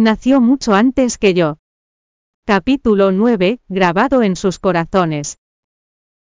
Nació 0.00 0.40
mucho 0.40 0.74
antes 0.74 1.18
que 1.18 1.34
yo. 1.34 1.58
Capítulo 2.46 3.10
9, 3.10 3.58
grabado 3.68 4.22
en 4.22 4.36
sus 4.36 4.60
corazones. 4.60 5.38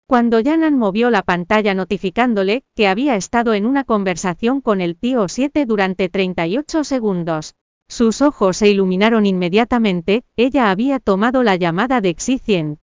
Cuando 0.08 0.40
Yanan 0.40 0.78
movió 0.78 1.10
la 1.10 1.22
pantalla 1.22 1.74
notificándole 1.74 2.64
que 2.78 2.88
había 2.88 3.18
estado 3.18 3.54
en 3.54 3.66
una 3.66 3.84
conversación 3.84 4.62
con 4.62 4.80
el 4.80 4.96
tío 4.96 5.28
7 5.28 5.66
durante 5.66 6.08
38 6.08 6.86
segundos, 6.86 7.56
sus 7.90 8.22
ojos 8.22 8.56
se 8.56 8.70
iluminaron 8.70 9.26
inmediatamente, 9.26 10.24
ella 10.38 10.72
había 10.72 11.02
tomado 11.02 11.44
la 11.44 11.58
llamada 11.58 12.00
de 12.00 12.16
Xi 12.16 12.38
100. 12.38 12.80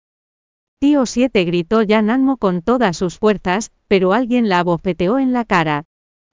Tío 0.78 1.04
7 1.04 1.44
gritó 1.44 1.82
Yananmo 1.82 2.38
con 2.38 2.62
todas 2.62 2.96
sus 2.96 3.18
fuerzas, 3.18 3.70
pero 3.86 4.14
alguien 4.14 4.48
la 4.48 4.60
abofeteó 4.60 5.18
en 5.18 5.34
la 5.34 5.44
cara. 5.44 5.84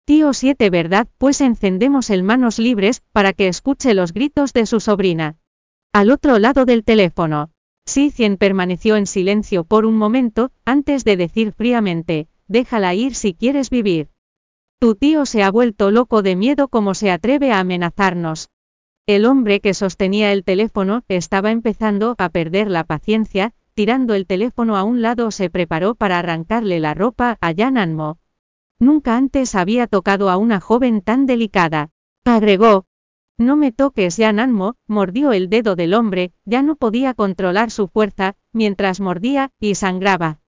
Tío 0.06 0.34
7 0.34 0.70
¿verdad? 0.70 1.08
Pues 1.18 1.40
encendemos 1.40 2.10
el 2.10 2.24
manos 2.24 2.60
libres, 2.60 3.02
para 3.14 3.32
que 3.32 3.48
escuche 3.48 3.94
los 3.94 4.12
gritos 4.12 4.52
de 4.52 4.66
su 4.66 4.82
sobrina. 4.82 5.38
Al 5.94 6.12
otro 6.12 6.40
lado 6.40 6.66
del 6.66 6.84
teléfono. 6.84 7.52
Si 7.86 8.12
Cien 8.12 8.36
permaneció 8.36 8.98
en 8.98 9.08
silencio 9.08 9.64
por 9.64 9.86
un 9.86 9.96
momento, 9.96 10.52
antes 10.66 11.06
de 11.06 11.16
decir 11.16 11.54
fríamente, 11.54 12.28
déjala 12.50 12.94
ir 12.96 13.16
si 13.16 13.34
quieres 13.34 13.70
vivir. 13.70 14.10
Tu 14.78 14.96
tío 14.96 15.26
se 15.26 15.42
ha 15.42 15.50
vuelto 15.50 15.90
loco 15.90 16.22
de 16.22 16.36
miedo 16.36 16.68
como 16.68 16.96
se 16.96 17.10
atreve 17.10 17.54
a 17.54 17.60
amenazarnos. 17.60 18.50
El 19.06 19.26
hombre 19.26 19.62
que 19.62 19.74
sostenía 19.74 20.34
el 20.34 20.44
teléfono 20.44 21.04
estaba 21.08 21.52
empezando 21.52 22.16
a 22.18 22.28
perder 22.28 22.70
la 22.70 22.84
paciencia, 22.84 23.54
tirando 23.74 24.16
el 24.16 24.28
teléfono 24.28 24.76
a 24.76 24.84
un 24.84 25.02
lado 25.02 25.32
se 25.32 25.50
preparó 25.50 25.96
para 25.96 26.20
arrancarle 26.20 26.82
la 26.82 26.94
ropa 26.94 27.38
a 27.40 27.52
Yan 27.54 27.78
Anmo. 27.78 28.18
Nunca 28.84 29.16
antes 29.16 29.56
había 29.56 29.88
tocado 29.88 30.30
a 30.30 30.36
una 30.36 30.60
joven 30.60 31.02
tan 31.02 31.26
delicada. 31.26 31.92
Agregó. 32.26 32.86
No 33.38 33.56
me 33.56 33.72
toques 33.72 34.18
Yan 34.18 34.40
Anmo, 34.40 34.76
mordió 34.88 35.32
el 35.32 35.50
dedo 35.50 35.78
del 35.78 35.94
hombre, 35.94 36.34
ya 36.44 36.62
no 36.62 36.76
podía 36.76 37.14
controlar 37.14 37.72
su 37.72 37.88
fuerza, 37.88 38.36
mientras 38.52 39.00
mordía, 39.00 39.52
y 39.58 39.76
sangraba. 39.76 40.42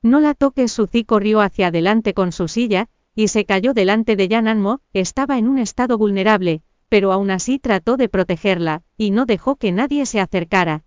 No 0.00 0.20
la 0.20 0.34
toques 0.34 0.70
Suzy 0.70 1.02
corrió 1.02 1.40
hacia 1.40 1.66
adelante 1.66 2.14
con 2.14 2.30
su 2.30 2.46
silla, 2.46 2.88
y 3.16 3.26
se 3.26 3.44
cayó 3.44 3.74
delante 3.74 4.14
de 4.14 4.28
Yan 4.28 4.46
Anmo, 4.46 4.78
estaba 4.92 5.36
en 5.36 5.48
un 5.48 5.58
estado 5.58 5.98
vulnerable, 5.98 6.62
pero 6.88 7.10
aún 7.10 7.32
así 7.32 7.58
trató 7.58 7.96
de 7.96 8.08
protegerla, 8.08 8.84
y 8.96 9.10
no 9.10 9.26
dejó 9.26 9.56
que 9.56 9.72
nadie 9.72 10.06
se 10.06 10.20
acercara. 10.20 10.84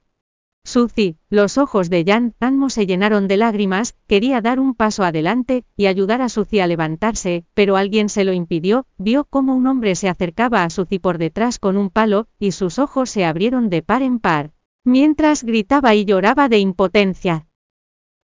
Suzy, 0.68 1.18
los 1.30 1.60
ojos 1.60 1.92
de 1.92 2.04
Jan 2.04 2.34
Anmo 2.40 2.72
se 2.72 2.88
llenaron 2.88 3.28
de 3.28 3.38
lágrimas, 3.38 3.94
quería 4.08 4.42
dar 4.42 4.60
un 4.60 4.74
paso 4.74 5.04
adelante, 5.04 5.64
y 5.78 5.86
ayudar 5.86 6.24
a 6.24 6.28
Suzy 6.28 6.60
a 6.60 6.66
levantarse, 6.66 7.46
pero 7.54 7.78
alguien 7.78 8.10
se 8.10 8.24
lo 8.24 8.34
impidió, 8.34 8.88
vio 8.98 9.26
cómo 9.26 9.54
un 9.54 9.68
hombre 9.68 9.94
se 9.94 10.10
acercaba 10.10 10.64
a 10.64 10.72
Suzy 10.72 10.98
por 10.98 11.20
detrás 11.20 11.60
con 11.60 11.78
un 11.78 11.92
palo, 11.92 12.28
y 12.40 12.52
sus 12.52 12.80
ojos 12.80 13.12
se 13.12 13.26
abrieron 13.26 13.70
de 13.70 13.84
par 13.84 14.02
en 14.02 14.18
par, 14.18 14.54
mientras 14.84 15.44
gritaba 15.44 15.94
y 15.94 16.04
lloraba 16.04 16.50
de 16.50 16.58
impotencia. 16.58 17.46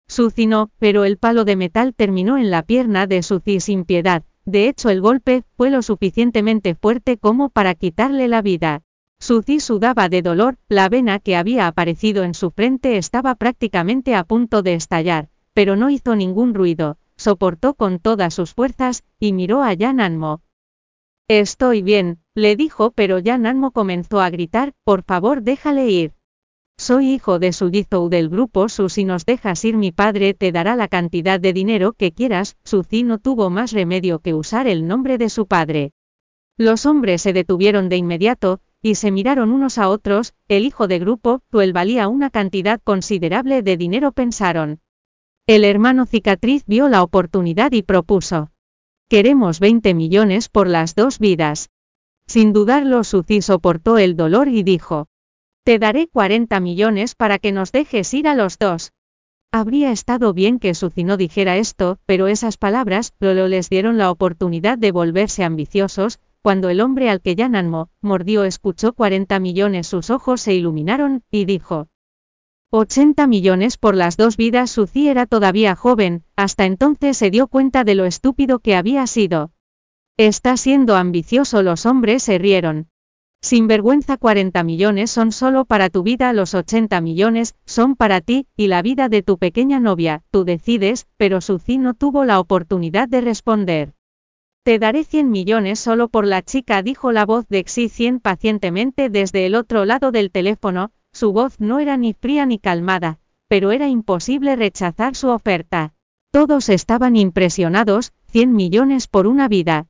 Suzy 0.07 0.47
no, 0.47 0.71
pero 0.79 1.03
el 1.03 1.17
palo 1.17 1.43
de 1.43 1.57
metal 1.57 1.93
terminó 1.93 2.37
en 2.37 2.51
la 2.51 2.63
pierna 2.63 3.05
de 3.05 3.21
Suzy 3.21 3.59
sin 3.59 3.83
piedad, 3.83 4.23
de 4.45 4.69
hecho 4.69 4.89
el 4.89 5.01
golpe 5.01 5.43
fue 5.57 5.71
lo 5.71 5.81
suficientemente 5.81 6.73
fuerte 6.73 7.17
como 7.17 7.49
para 7.49 7.75
quitarle 7.75 8.29
la 8.29 8.41
vida. 8.41 8.83
Suzy 9.21 9.59
sudaba 9.59 10.07
de 10.07 10.21
dolor, 10.21 10.57
la 10.69 10.87
vena 10.87 11.19
que 11.19 11.35
había 11.35 11.67
aparecido 11.67 12.23
en 12.23 12.33
su 12.33 12.51
frente 12.51 12.97
estaba 12.97 13.35
prácticamente 13.35 14.15
a 14.15 14.23
punto 14.23 14.61
de 14.61 14.73
estallar, 14.75 15.29
pero 15.53 15.75
no 15.75 15.89
hizo 15.89 16.15
ningún 16.15 16.53
ruido, 16.53 16.97
soportó 17.17 17.73
con 17.73 17.99
todas 17.99 18.33
sus 18.33 18.53
fuerzas, 18.53 19.03
y 19.19 19.33
miró 19.33 19.61
a 19.61 19.73
Yan 19.73 19.99
Anmo. 19.99 20.41
Estoy 21.27 21.81
bien, 21.81 22.19
le 22.33 22.55
dijo, 22.55 22.91
pero 22.91 23.19
Yan 23.19 23.45
Anmo 23.45 23.71
comenzó 23.71 24.21
a 24.21 24.29
gritar, 24.29 24.73
por 24.83 25.03
favor 25.03 25.43
déjale 25.43 25.89
ir. 25.89 26.13
Soy 26.77 27.11
hijo 27.11 27.39
de 27.39 27.51
Sujizou 27.51 28.07
del 28.07 28.29
grupo 28.29 28.69
Su 28.69 28.87
si 28.87 29.03
nos 29.03 29.25
dejas 29.25 29.65
ir 29.65 29.75
mi 29.75 29.91
padre 29.91 30.33
te 30.33 30.53
dará 30.53 30.77
la 30.77 30.87
cantidad 30.87 31.37
de 31.37 31.51
dinero 31.51 31.91
que 31.91 32.13
quieras, 32.13 32.55
Suzy 32.63 33.03
no 33.03 33.19
tuvo 33.19 33.49
más 33.49 33.73
remedio 33.73 34.19
que 34.19 34.33
usar 34.33 34.65
el 34.65 34.87
nombre 34.87 35.17
de 35.17 35.29
su 35.29 35.45
padre. 35.45 35.91
Los 36.57 36.85
hombres 36.85 37.21
se 37.21 37.33
detuvieron 37.33 37.89
de 37.89 37.97
inmediato, 37.97 38.61
y 38.81 38.95
se 38.95 39.11
miraron 39.11 39.51
unos 39.51 39.77
a 39.77 39.89
otros, 39.89 40.33
el 40.47 40.65
hijo 40.65 40.87
de 40.87 40.99
grupo, 40.99 41.41
Tuel 41.49 41.73
valía 41.73 42.07
una 42.07 42.29
cantidad 42.29 42.79
considerable 42.81 43.61
de 43.61 43.77
dinero 43.77 44.11
pensaron. 44.11 44.79
El 45.47 45.63
hermano 45.63 46.05
cicatriz 46.05 46.63
vio 46.65 46.89
la 46.89 47.03
oportunidad 47.03 47.71
y 47.71 47.81
propuso. 47.81 48.51
Queremos 49.09 49.59
20 49.59 49.93
millones 49.95 50.47
por 50.47 50.67
las 50.67 50.95
dos 50.95 51.19
vidas. 51.19 51.69
Sin 52.27 52.53
dudarlo 52.53 53.03
Suzy 53.03 53.41
soportó 53.41 53.97
el 53.97 54.15
dolor 54.15 54.47
y 54.47 54.63
dijo. 54.63 55.07
Te 55.63 55.79
daré 55.79 56.07
40 56.07 56.59
millones 56.59 57.15
para 57.15 57.39
que 57.39 57.51
nos 57.51 57.71
dejes 57.71 58.13
ir 58.13 58.27
a 58.27 58.35
los 58.35 58.59
dos. 58.59 58.93
Habría 59.51 59.91
estado 59.91 60.31
bien 60.31 60.59
que 60.59 60.75
Suzy 60.75 61.03
no 61.03 61.17
dijera 61.17 61.57
esto, 61.57 61.97
pero 62.05 62.27
esas 62.27 62.57
palabras, 62.57 63.13
Lolo 63.19 63.47
les 63.47 63.69
dieron 63.69 63.97
la 63.97 64.11
oportunidad 64.11 64.77
de 64.77 64.91
volverse 64.91 65.43
ambiciosos, 65.43 66.19
cuando 66.41 66.69
el 66.69 66.81
hombre 66.81 67.09
al 67.09 67.21
que 67.21 67.35
Yananmo 67.35 67.89
mordió 68.01 68.43
escuchó 68.43 68.93
40 68.93 69.39
millones 69.39 69.87
sus 69.87 70.09
ojos 70.09 70.41
se 70.41 70.53
iluminaron, 70.53 71.23
y 71.29 71.45
dijo. 71.45 71.87
80 72.71 73.25
millones 73.27 73.77
por 73.77 73.95
las 73.95 74.15
dos 74.15 74.37
vidas 74.37 74.69
Suzy 74.69 75.09
era 75.09 75.25
todavía 75.25 75.75
joven, 75.75 76.23
hasta 76.35 76.65
entonces 76.65 77.17
se 77.17 77.31
dio 77.31 77.47
cuenta 77.47 77.83
de 77.83 77.95
lo 77.95 78.05
estúpido 78.05 78.59
que 78.59 78.75
había 78.75 79.07
sido. 79.07 79.51
Está 80.17 80.55
siendo 80.55 80.95
ambicioso 80.95 81.63
los 81.63 81.85
hombres 81.85 82.23
se 82.23 82.37
rieron. 82.37 82.87
Sin 83.41 83.67
vergüenza 83.67 84.17
40 84.17 84.63
millones 84.63 85.11
son 85.11 85.31
solo 85.31 85.65
para 85.65 85.89
tu 85.89 86.03
vida, 86.03 86.33
los 86.33 86.53
80 86.53 86.99
millones 87.01 87.55
son 87.65 87.95
para 87.95 88.21
ti, 88.21 88.47
y 88.57 88.67
la 88.67 88.81
vida 88.81 89.09
de 89.09 89.23
tu 89.23 89.37
pequeña 89.37 89.79
novia, 89.79 90.23
tú 90.29 90.43
decides, 90.43 91.07
pero 91.17 91.39
Suzy 91.41 91.77
no 91.77 91.93
tuvo 91.93 92.25
la 92.25 92.39
oportunidad 92.39 93.07
de 93.07 93.21
responder. 93.21 93.93
Te 94.63 94.77
daré 94.77 95.03
100 95.03 95.31
millones 95.31 95.79
solo 95.79 96.09
por 96.09 96.27
la 96.27 96.41
chica, 96.41 96.81
dijo 96.83 97.11
la 97.11 97.25
voz 97.25 97.47
de 97.47 97.63
Xi 97.63 97.89
100 97.89 98.19
pacientemente 98.19 99.09
desde 99.09 99.45
el 99.45 99.55
otro 99.55 99.85
lado 99.85 100.11
del 100.11 100.31
teléfono, 100.31 100.91
su 101.11 101.31
voz 101.31 101.59
no 101.59 101.79
era 101.79 101.97
ni 101.97 102.13
fría 102.13 102.45
ni 102.45 102.59
calmada, 102.59 103.19
pero 103.47 103.71
era 103.71 103.87
imposible 103.87 104.55
rechazar 104.55 105.15
su 105.15 105.29
oferta. 105.29 105.93
Todos 106.31 106.69
estaban 106.69 107.15
impresionados, 107.15 108.13
100 108.27 108.53
millones 108.53 109.07
por 109.07 109.25
una 109.25 109.47
vida. 109.47 109.87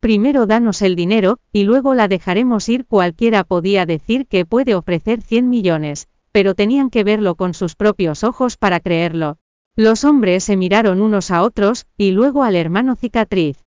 Primero 0.00 0.46
danos 0.46 0.82
el 0.82 0.96
dinero, 0.96 1.38
y 1.52 1.62
luego 1.62 1.94
la 1.94 2.08
dejaremos 2.08 2.68
ir. 2.68 2.86
Cualquiera 2.86 3.44
podía 3.44 3.86
decir 3.86 4.26
que 4.26 4.44
puede 4.44 4.74
ofrecer 4.74 5.22
100 5.22 5.48
millones, 5.48 6.08
pero 6.32 6.56
tenían 6.56 6.90
que 6.90 7.04
verlo 7.04 7.36
con 7.36 7.54
sus 7.54 7.76
propios 7.76 8.24
ojos 8.24 8.56
para 8.56 8.80
creerlo. 8.80 9.38
Los 9.76 10.02
hombres 10.02 10.42
se 10.42 10.56
miraron 10.56 11.00
unos 11.00 11.30
a 11.30 11.42
otros, 11.42 11.86
y 11.96 12.10
luego 12.10 12.42
al 12.42 12.56
hermano 12.56 12.96
cicatriz. 12.96 13.62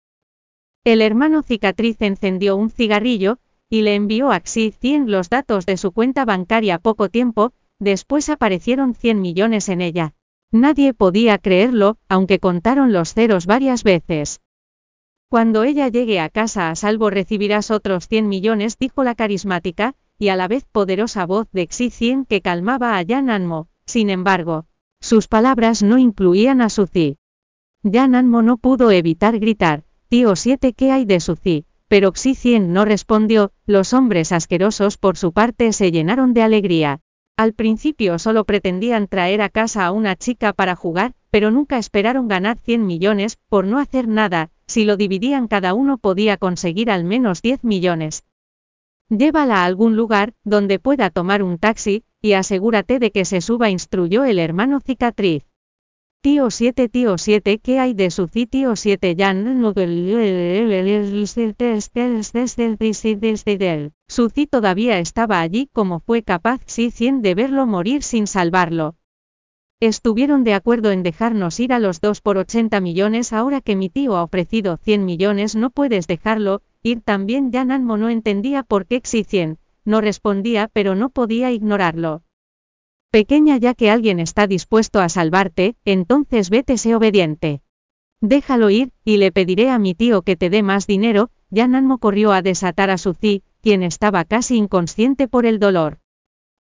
El 0.86 1.02
hermano 1.02 1.44
cicatriz 1.44 2.02
encendió 2.02 2.58
un 2.58 2.70
cigarrillo, 2.70 3.38
y 3.70 3.84
le 3.84 3.96
envió 3.96 4.32
a 4.32 4.42
Xi 4.42 4.72
100 4.72 5.10
los 5.10 5.30
datos 5.30 5.66
de 5.66 5.78
su 5.78 5.94
cuenta 5.94 6.26
bancaria 6.26 6.78
poco 6.78 7.08
tiempo, 7.08 7.54
después 7.80 8.28
aparecieron 8.28 8.94
100 8.94 9.22
millones 9.22 9.70
en 9.70 9.80
ella. 9.80 10.14
Nadie 10.52 10.94
podía 10.94 11.38
creerlo, 11.38 11.98
aunque 12.10 12.40
contaron 12.40 12.92
los 12.92 13.14
ceros 13.14 13.46
varias 13.46 13.84
veces. 13.84 14.42
Cuando 15.30 15.64
ella 15.64 15.88
llegue 15.88 16.20
a 16.20 16.28
casa 16.28 16.70
a 16.70 16.76
salvo 16.76 17.10
recibirás 17.10 17.72
otros 17.72 18.10
100 18.10 18.28
millones, 18.28 18.78
dijo 18.78 19.06
la 19.06 19.16
carismática, 19.16 19.96
y 20.20 20.28
a 20.28 20.36
la 20.36 20.50
vez 20.50 20.66
poderosa 20.70 21.26
voz 21.26 21.48
de 21.54 21.66
Xi 21.66 21.92
100 21.92 22.26
que 22.26 22.42
calmaba 22.42 22.98
a 22.98 23.02
Yan 23.02 23.30
Anmo. 23.30 23.70
Sin 23.86 24.10
embargo, 24.10 24.68
sus 25.00 25.30
palabras 25.30 25.82
no 25.82 25.98
incluían 25.98 26.62
a 26.62 26.70
Suzy. 26.70 27.18
Yan 27.84 28.16
Anmo 28.16 28.42
no 28.42 28.58
pudo 28.58 28.92
evitar 28.92 29.40
gritar, 29.40 29.86
Tío 30.14 30.36
7 30.36 30.74
¿qué 30.74 30.92
hay 30.92 31.06
de 31.06 31.20
Suzy? 31.20 31.66
Pero 31.88 32.12
Xi 32.12 32.36
100 32.36 32.72
no 32.72 32.86
respondió, 32.86 33.52
los 33.66 33.94
hombres 33.94 34.32
asquerosos 34.32 35.00
por 35.00 35.18
su 35.18 35.34
parte 35.34 35.74
se 35.74 35.92
llenaron 35.92 36.36
de 36.36 36.44
alegría. 36.44 37.00
Al 37.36 37.54
principio 37.54 38.20
solo 38.20 38.46
pretendían 38.46 39.08
traer 39.08 39.42
a 39.42 39.50
casa 39.50 39.88
a 39.88 39.92
una 39.92 40.16
chica 40.16 40.54
para 40.54 40.76
jugar, 40.76 41.14
pero 41.32 41.50
nunca 41.50 41.80
esperaron 41.80 42.28
ganar 42.28 42.60
100 42.60 42.86
millones, 42.86 43.40
por 43.50 43.66
no 43.66 43.80
hacer 43.80 44.08
nada, 44.08 44.52
si 44.68 44.86
lo 44.86 44.98
dividían 44.98 45.48
cada 45.48 45.74
uno 45.74 45.98
podía 45.98 46.38
conseguir 46.38 46.92
al 46.92 47.06
menos 47.06 47.42
10 47.42 47.64
millones. 47.64 48.24
Llévala 49.10 49.64
a 49.64 49.66
algún 49.66 49.96
lugar, 49.96 50.34
donde 50.44 50.78
pueda 50.78 51.10
tomar 51.10 51.42
un 51.42 51.58
taxi, 51.58 52.04
y 52.22 52.34
asegúrate 52.34 53.00
de 53.00 53.10
que 53.10 53.26
se 53.26 53.42
suba, 53.42 53.72
instruyó 53.72 54.26
el 54.26 54.38
hermano 54.38 54.80
cicatriz. 54.80 55.44
Tío 56.24 56.50
7 56.50 56.88
Tío 56.88 57.18
7 57.18 57.60
¿Qué 57.60 57.80
hay 57.80 57.94
de 57.94 58.10
su 58.10 58.30
tío 58.30 58.78
7 58.78 59.14
Jan 59.20 59.62
Suzy 64.08 64.48
todavía 64.48 65.00
estaba 65.00 65.42
allí 65.42 65.70
como 65.74 66.00
fue 66.00 66.24
capaz 66.24 66.62
Xi 66.64 66.92
100 66.92 67.22
de 67.24 67.36
verlo 67.36 67.68
morir 67.68 68.04
sin 68.04 68.28
salvarlo. 68.28 68.96
Estuvieron 69.82 70.46
de 70.46 70.54
acuerdo 70.54 70.92
en 70.92 71.04
dejarnos 71.04 71.60
ir 71.60 71.74
a 71.74 71.80
los 71.80 72.00
dos 72.00 72.22
por 72.22 72.38
80 72.38 72.80
millones 72.80 73.34
ahora 73.34 73.60
que 73.60 73.76
mi 73.76 73.90
tío 73.90 74.16
ha 74.16 74.24
ofrecido 74.24 74.78
100 74.78 75.04
millones 75.04 75.58
no 75.58 75.72
puedes 75.72 76.08
dejarlo, 76.08 76.62
ir 76.84 77.02
también 77.02 77.52
Jan 77.52 77.70
Anmo 77.70 77.98
no 77.98 78.08
entendía 78.08 78.64
por 78.64 78.86
qué 78.86 79.02
Xi 79.02 79.26
100, 79.26 79.58
no 79.84 80.00
respondía 80.00 80.70
pero 80.72 80.96
no 80.96 81.10
podía 81.10 81.52
ignorarlo. 81.52 82.24
Pequeña 83.14 83.58
ya 83.58 83.76
que 83.76 83.92
alguien 83.92 84.20
está 84.20 84.48
dispuesto 84.48 85.00
a 85.00 85.08
salvarte, 85.08 85.76
entonces 85.86 86.50
vete 86.50 86.80
sé 86.80 86.96
obediente. 86.96 87.62
Déjalo 88.22 88.72
ir, 88.72 88.90
y 89.06 89.18
le 89.18 89.32
pediré 89.32 89.70
a 89.70 89.78
mi 89.78 89.94
tío 89.94 90.24
que 90.24 90.36
te 90.36 90.50
dé 90.50 90.64
más 90.64 90.88
dinero, 90.88 91.30
Yananmo 91.52 92.00
corrió 92.00 92.32
a 92.32 92.42
desatar 92.42 92.90
a 92.90 92.98
Suzy, 92.98 93.44
quien 93.62 93.84
estaba 93.84 94.26
casi 94.26 94.58
inconsciente 94.58 95.28
por 95.28 95.46
el 95.46 95.60
dolor. 95.60 96.00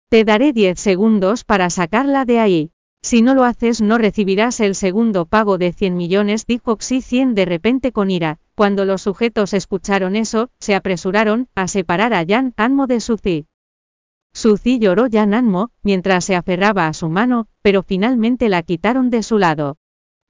Te 0.09 0.25
daré 0.25 0.53
10 0.53 0.79
segundos 0.79 1.43
para 1.43 1.71
sacarla 1.71 2.23
de 2.23 2.39
ahí. 2.39 2.71
Si 3.01 3.23
no 3.23 3.33
lo 3.33 3.45
haces 3.45 3.81
no 3.81 3.97
recibirás 3.97 4.59
el 4.59 4.75
segundo 4.75 5.25
pago 5.25 5.57
de 5.57 5.73
100 5.73 5.97
millones, 5.97 6.45
dijo 6.45 6.77
Xi 6.77 7.01
100 7.01 7.33
de 7.33 7.45
repente 7.45 7.91
con 7.91 8.11
ira. 8.11 8.37
Cuando 8.53 8.85
los 8.85 9.01
sujetos 9.01 9.55
escucharon 9.55 10.15
eso, 10.15 10.51
se 10.59 10.75
apresuraron 10.75 11.47
a 11.55 11.67
separar 11.67 12.13
a 12.13 12.21
Yan 12.21 12.53
Anmo 12.57 12.85
de 12.85 12.99
Suzy. 12.99 13.47
Suzy 14.33 14.79
lloró 14.79 15.07
Yan 15.07 15.33
Anmo, 15.33 15.69
mientras 15.83 16.25
se 16.25 16.35
aferraba 16.35 16.87
a 16.87 16.93
su 16.93 17.07
mano, 17.07 17.47
pero 17.61 17.83
finalmente 17.83 18.49
la 18.49 18.63
quitaron 18.63 19.09
de 19.09 19.23
su 19.23 19.37
lado. 19.37 19.77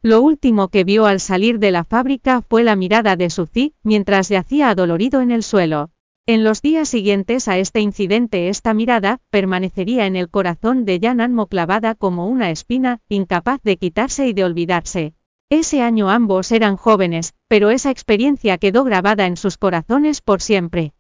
Lo 0.02 0.22
último 0.22 0.68
que 0.68 0.84
vio 0.84 1.06
al 1.06 1.22
salir 1.22 1.60
de 1.60 1.72
la 1.72 1.86
fábrica 1.86 2.42
fue 2.42 2.64
la 2.64 2.76
mirada 2.76 3.16
de 3.16 3.30
Suzy, 3.30 3.74
mientras 3.84 4.28
yacía 4.28 4.70
adolorido 4.70 5.22
en 5.22 5.32
el 5.32 5.44
suelo. 5.44 5.92
En 6.26 6.44
los 6.44 6.62
días 6.62 6.90
siguientes 6.90 7.48
a 7.48 7.58
este 7.58 7.80
incidente 7.80 8.50
esta 8.50 8.74
mirada, 8.74 9.20
permanecería 9.30 10.06
en 10.06 10.16
el 10.16 10.30
corazón 10.30 10.84
de 10.86 11.00
Yan 11.00 11.22
Anmo 11.22 11.48
clavada 11.48 11.96
como 11.96 12.28
una 12.28 12.50
espina, 12.50 13.00
incapaz 13.10 13.62
de 13.64 13.78
quitarse 13.78 14.28
y 14.28 14.34
de 14.34 14.44
olvidarse. 14.44 15.14
Ese 15.50 15.82
año 15.82 16.10
ambos 16.10 16.52
eran 16.52 16.76
jóvenes, 16.76 17.34
pero 17.48 17.70
esa 17.70 17.92
experiencia 17.92 18.58
quedó 18.58 18.84
grabada 18.84 19.26
en 19.26 19.38
sus 19.38 19.58
corazones 19.58 20.22
por 20.22 20.42
siempre. 20.42 20.94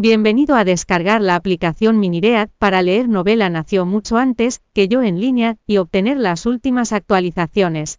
Bienvenido 0.00 0.54
a 0.54 0.62
descargar 0.62 1.20
la 1.20 1.34
aplicación 1.34 1.98
Miniread 1.98 2.50
para 2.56 2.82
leer 2.82 3.08
novela 3.08 3.50
nació 3.50 3.84
mucho 3.84 4.16
antes 4.16 4.62
que 4.72 4.86
yo 4.86 5.02
en 5.02 5.20
línea 5.20 5.56
y 5.66 5.78
obtener 5.78 6.18
las 6.18 6.46
últimas 6.46 6.92
actualizaciones. 6.92 7.98